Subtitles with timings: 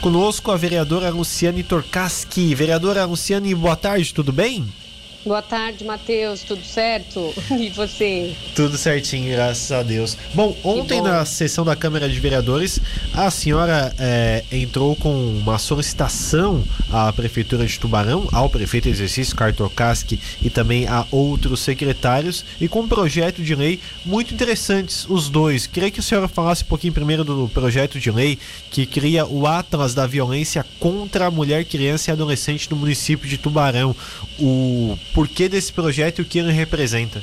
[0.00, 2.54] Conosco a vereadora Luciane Torcaski.
[2.54, 4.72] Vereadora Luciane, boa tarde, tudo bem?
[5.24, 6.42] Boa tarde, Matheus.
[6.42, 7.34] Tudo certo?
[7.58, 8.36] E você?
[8.54, 10.16] Tudo certinho, graças a Deus.
[10.32, 11.08] Bom, ontem bom.
[11.08, 12.78] na sessão da Câmara de Vereadores,
[13.12, 16.62] a senhora é, entrou com uma solicitação
[16.92, 22.80] à Prefeitura de Tubarão, ao prefeito exercício Kartokaski e também a outros secretários, e com
[22.80, 25.66] um projeto de lei muito interessantes, os dois.
[25.66, 28.38] Queria que a senhora falasse um pouquinho primeiro do projeto de lei
[28.70, 33.36] que cria o Atlas da Violência contra a Mulher, Criança e Adolescente no município de
[33.36, 33.96] Tubarão.
[34.38, 37.22] O porquê desse projeto e o que ele representa.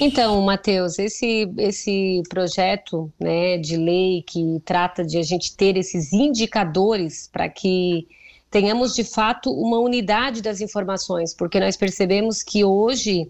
[0.00, 6.12] Então, Matheus, esse, esse projeto né, de lei que trata de a gente ter esses
[6.12, 8.06] indicadores para que
[8.50, 13.28] tenhamos de fato uma unidade das informações, porque nós percebemos que hoje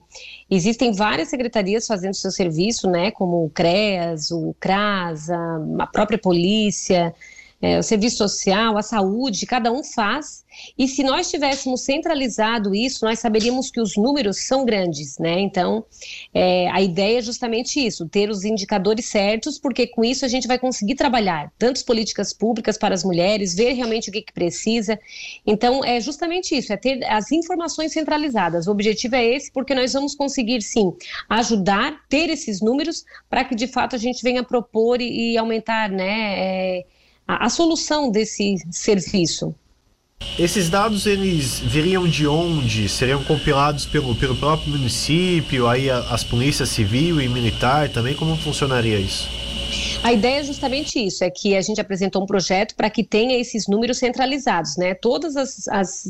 [0.51, 7.15] existem várias secretarias fazendo seu serviço, né, como o CREAS, o CRAS, a, própria polícia,
[7.61, 10.45] é, o serviço social, a saúde, cada um faz.
[10.77, 15.41] E se nós tivéssemos centralizado isso, nós saberíamos que os números são grandes, né?
[15.41, 15.85] Então,
[16.33, 20.47] é, a ideia é justamente isso: ter os indicadores certos, porque com isso a gente
[20.47, 24.99] vai conseguir trabalhar tantas políticas públicas para as mulheres, ver realmente o que, que precisa.
[25.47, 28.69] Então, é justamente isso: é ter as informações centralizadas.
[28.69, 30.93] O objetivo é esse, porque nós vamos conseguir sim
[31.29, 35.91] ajudar, ter esses números, para que de fato a gente venha propor e, e aumentar,
[35.91, 36.35] né?
[36.39, 36.87] É,
[37.29, 39.55] a, a solução desse serviço.
[40.37, 42.89] Esses dados eles viriam de onde?
[42.89, 48.15] Seriam compilados pelo, pelo próprio município, aí as polícias civil e militar também?
[48.15, 49.29] Como funcionaria isso?
[50.01, 53.39] A ideia é justamente isso, é que a gente apresentou um projeto para que tenha
[53.39, 54.95] esses números centralizados, né?
[54.95, 56.09] Todos as, as,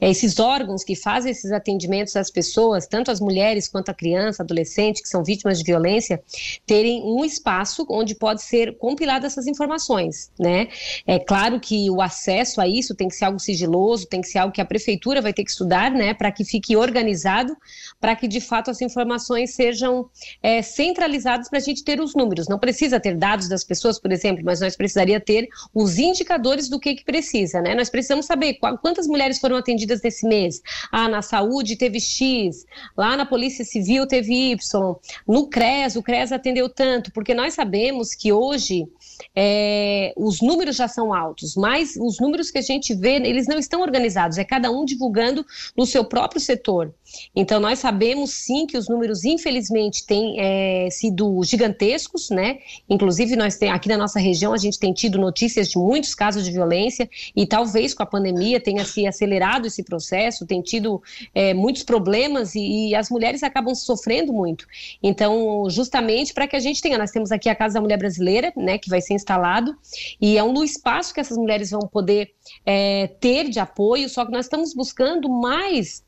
[0.00, 4.42] é, esses órgãos que fazem esses atendimentos às pessoas, tanto as mulheres quanto a criança,
[4.42, 6.20] adolescente, que são vítimas de violência,
[6.66, 10.68] terem um espaço onde pode ser compiladas essas informações, né?
[11.06, 14.38] É claro que o acesso a isso tem que ser algo sigiloso, tem que ser
[14.38, 16.12] algo que a prefeitura vai ter que estudar, né?
[16.14, 17.56] Para que fique organizado,
[18.00, 20.10] para que de fato as informações sejam
[20.42, 22.48] é, centralizadas para a gente ter os números.
[22.48, 26.80] Não precisa ter dados das pessoas, por exemplo, mas nós precisaria ter os indicadores do
[26.80, 27.74] que, que precisa, né?
[27.74, 30.60] Nós precisamos saber quantas mulheres foram atendidas nesse mês.
[30.90, 32.64] Ah, na saúde teve X,
[32.96, 34.96] lá na Polícia Civil teve Y,
[35.28, 38.88] no CRES, o CRES atendeu tanto, porque nós sabemos que hoje
[39.36, 43.58] é, os números já são altos, mas os números que a gente vê, eles não
[43.58, 45.44] estão organizados, é cada um divulgando
[45.76, 46.94] no seu próprio setor.
[47.34, 52.58] Então, nós sabemos sim que os números, infelizmente, têm é, sido gigantescos, né?
[52.88, 56.44] Inclusive, nós tem, aqui na nossa região, a gente tem tido notícias de muitos casos
[56.44, 61.02] de violência e talvez com a pandemia tenha se acelerado esse processo, tem tido
[61.34, 64.66] é, muitos problemas e, e, as mulheres acabam sofrendo muito.
[65.02, 68.52] Então, justamente para que a gente tenha, nós temos aqui a Casa da Mulher Brasileira,
[68.56, 69.76] né, que vai ser instalado,
[70.20, 72.30] e é um espaço que essas mulheres vão poder
[72.64, 76.02] é, ter de apoio, só que nós estamos buscando mais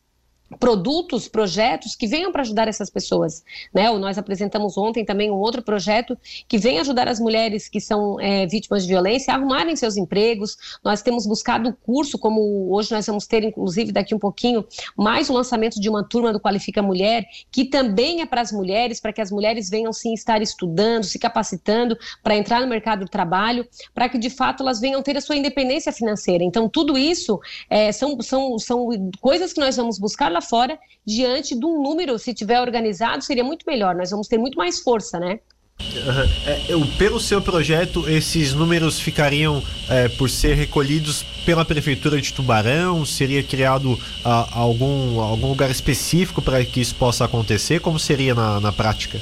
[0.59, 3.91] produtos, projetos que venham para ajudar essas pessoas, né?
[3.99, 6.17] Nós apresentamos ontem também um outro projeto
[6.49, 10.57] que vem ajudar as mulheres que são é, vítimas de violência a arrumarem seus empregos.
[10.85, 14.65] Nós temos buscado curso, como hoje nós vamos ter, inclusive daqui um pouquinho,
[14.97, 19.01] mais o lançamento de uma turma do Qualifica Mulher, que também é para as mulheres,
[19.01, 23.11] para que as mulheres venham sim estar estudando, se capacitando para entrar no mercado do
[23.11, 26.45] trabalho, para que de fato elas venham ter a sua independência financeira.
[26.45, 28.89] Então tudo isso é, são, são, são
[29.21, 33.45] coisas que nós vamos buscar lá fora, diante de um número, se tiver organizado, seria
[33.45, 33.95] muito melhor.
[33.95, 35.41] Nós vamos ter muito mais força, né?
[35.81, 36.29] Uhum.
[36.47, 43.05] É, pelo seu projeto, esses números ficariam é, por ser recolhidos pela prefeitura de Tubarão?
[43.05, 47.81] Seria criado ah, algum, algum lugar específico para que isso possa acontecer?
[47.81, 49.21] Como seria na, na prática?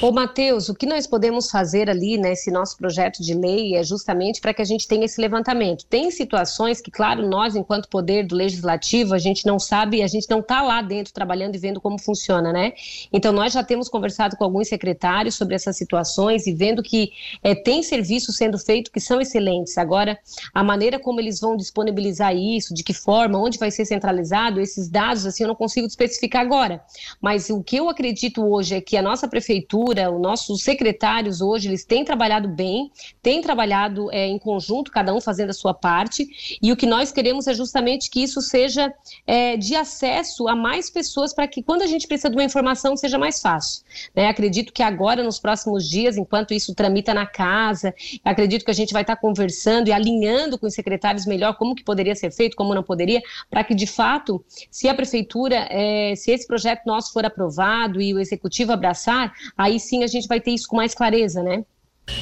[0.00, 4.40] Ô, Matheus, o que nós podemos fazer ali nesse nosso projeto de lei é justamente
[4.40, 5.84] para que a gente tenha esse levantamento.
[5.86, 10.30] Tem situações que, claro, nós, enquanto poder do legislativo, a gente não sabe, a gente
[10.30, 12.74] não está lá dentro trabalhando e vendo como funciona, né?
[13.12, 17.10] Então, nós já temos conversado com alguns secretários sobre essas situações e vendo que
[17.42, 19.76] é, tem serviços sendo feitos que são excelentes.
[19.76, 20.16] Agora,
[20.54, 24.88] a maneira como eles vão disponibilizar isso, de que forma, onde vai ser centralizado, esses
[24.88, 26.80] dados, assim, eu não consigo especificar agora.
[27.20, 31.40] Mas o que eu acredito hoje é que a nossa prefeitura, Cultura, os nossos secretários
[31.40, 32.90] hoje, eles têm trabalhado bem,
[33.22, 36.28] têm trabalhado é, em conjunto, cada um fazendo a sua parte,
[36.60, 38.92] e o que nós queremos é justamente que isso seja
[39.26, 42.98] é, de acesso a mais pessoas, para que quando a gente precisa de uma informação,
[42.98, 43.82] seja mais fácil.
[44.14, 44.28] Né?
[44.28, 48.92] Acredito que agora, nos próximos dias, enquanto isso tramita na casa, acredito que a gente
[48.92, 52.74] vai estar conversando e alinhando com os secretários melhor como que poderia ser feito, como
[52.74, 57.24] não poderia, para que, de fato, se a prefeitura, é, se esse projeto nosso for
[57.24, 61.42] aprovado e o executivo abraçar, aí sim a gente vai ter isso com mais clareza,
[61.42, 61.64] né?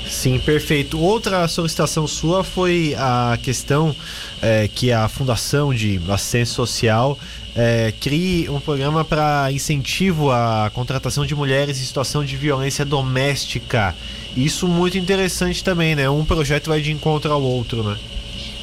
[0.09, 1.01] Sim, perfeito.
[1.01, 3.95] Outra solicitação sua foi a questão
[4.43, 7.19] é, que a Fundação de Assistência Social
[7.55, 13.95] é, crie um programa para incentivo à contratação de mulheres em situação de violência doméstica.
[14.37, 16.11] Isso muito interessante também, né?
[16.11, 17.99] Um projeto vai de encontro ao outro, né?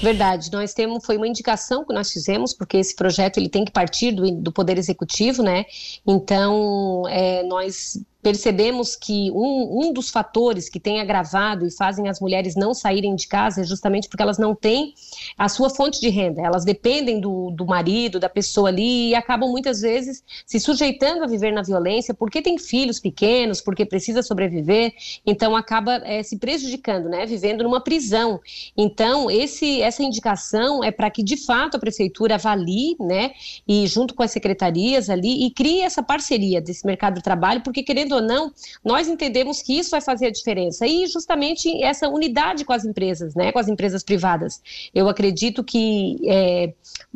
[0.02, 3.72] Verdade, nós temos, foi uma indicação que nós fizemos, porque esse projeto ele tem que
[3.72, 5.66] partir do, do Poder Executivo, né?
[6.06, 12.22] Então, é, nós percebemos que um, um dos fatores que tem agravado e fazem as
[12.22, 14.94] mulheres não saírem de casa é justamente porque elas não têm
[15.38, 16.42] a sua fonte de renda.
[16.42, 21.28] Elas dependem do, do marido, da pessoa ali, e acabam muitas vezes se sujeitando a
[21.28, 24.94] viver na violência porque tem filhos pequenos, porque precisa sobreviver,
[25.26, 27.26] então acaba é, se prejudicando, né?
[27.26, 28.40] Vivendo numa prisão.
[28.78, 33.32] Então, esse, essa indicação é para que, de fato, a prefeitura avalie, né?
[33.68, 37.84] E junto com as secretarias ali, e crie essa parceria desse mercado de trabalho, porque
[37.84, 38.52] querendo ou não,
[38.84, 40.86] nós entendemos que isso vai fazer a diferença.
[40.86, 44.62] E justamente essa unidade com as empresas, né, com as empresas privadas.
[44.94, 46.74] Eu acredito que é,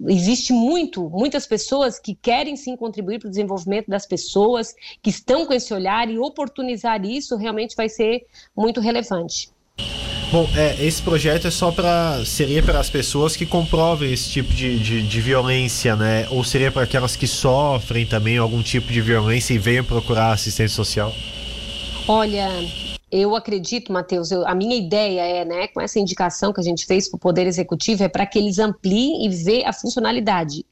[0.07, 5.45] existe muito, muitas pessoas que querem sim contribuir para o desenvolvimento das pessoas, que estão
[5.45, 9.49] com esse olhar e oportunizar isso realmente vai ser muito relevante.
[10.29, 14.53] Bom, é, esse projeto é só para seria para as pessoas que comprovem esse tipo
[14.53, 16.27] de, de, de violência, né?
[16.29, 20.75] Ou seria para aquelas que sofrem também algum tipo de violência e venham procurar assistência
[20.75, 21.13] social?
[22.09, 22.49] Olha,
[23.09, 26.85] eu acredito, Matheus, eu, a minha ideia é, né, com essa indicação que a gente
[26.85, 30.65] fez para o Poder Executivo, é para que eles ampliem e vejam a funcionalidade.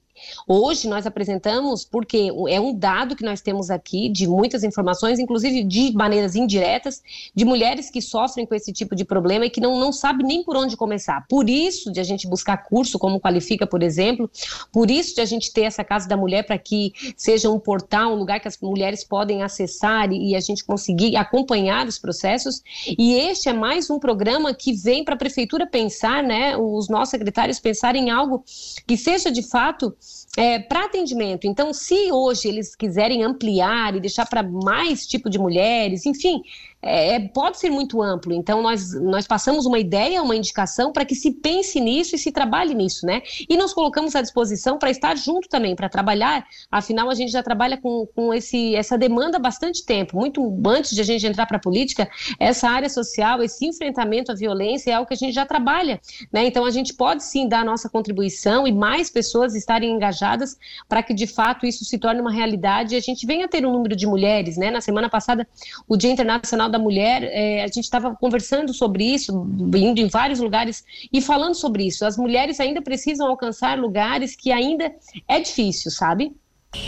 [0.47, 5.63] Hoje nós apresentamos porque é um dado que nós temos aqui de muitas informações, inclusive
[5.63, 7.01] de maneiras indiretas,
[7.33, 10.43] de mulheres que sofrem com esse tipo de problema e que não, não sabem nem
[10.43, 11.25] por onde começar.
[11.27, 14.29] Por isso de a gente buscar curso como Qualifica, por exemplo,
[14.71, 18.13] por isso de a gente ter essa Casa da Mulher para que seja um portal,
[18.13, 22.61] um lugar que as mulheres podem acessar e, e a gente conseguir acompanhar os processos.
[22.97, 27.09] E este é mais um programa que vem para a prefeitura pensar, né, os nossos
[27.09, 28.43] secretários pensarem em algo
[28.85, 29.95] que seja de fato
[30.37, 31.47] é, para atendimento.
[31.47, 36.41] Então, se hoje eles quiserem ampliar e deixar para mais tipo de mulheres, enfim,
[36.85, 38.31] é, pode ser muito amplo.
[38.31, 42.31] Então, nós, nós passamos uma ideia, uma indicação para que se pense nisso e se
[42.31, 43.23] trabalhe nisso, né?
[43.49, 46.45] E nos colocamos à disposição para estar junto também, para trabalhar.
[46.69, 50.15] Afinal, a gente já trabalha com, com esse, essa demanda há bastante tempo.
[50.15, 52.07] Muito antes de a gente entrar para a política,
[52.39, 55.99] essa área social, esse enfrentamento à violência é algo que a gente já trabalha,
[56.31, 56.45] né?
[56.45, 60.55] Então, a gente pode sim dar a nossa contribuição e mais pessoas estarem engajadas
[60.87, 63.71] para que, de fato, isso se torne uma realidade e a gente venha ter um
[63.71, 64.69] número de mulheres, né?
[64.69, 65.47] Na semana passada,
[65.87, 69.31] o Dia Internacional da Mulher, é, a gente estava conversando sobre isso,
[69.75, 72.05] indo em vários lugares e falando sobre isso.
[72.05, 74.93] As mulheres ainda precisam alcançar lugares que ainda
[75.27, 76.33] é difícil, sabe?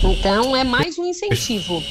[0.04, 1.82] Então é mais um incentivo.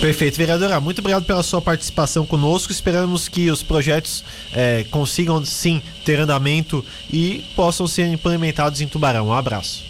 [0.00, 0.80] Perfeito, vereadora.
[0.80, 2.72] Muito obrigado pela sua participação conosco.
[2.72, 4.24] Esperamos que os projetos
[4.54, 9.28] é, consigam sim ter andamento e possam ser implementados em Tubarão.
[9.28, 9.84] Um abraço.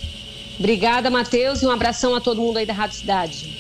[0.59, 3.57] Obrigada, Matheus, e um abração a todo mundo aí da Rádio Cidade.